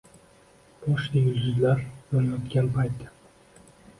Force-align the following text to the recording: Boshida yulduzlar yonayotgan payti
Boshida 0.85 1.19
yulduzlar 1.25 1.83
yonayotgan 2.13 2.73
payti 2.79 3.13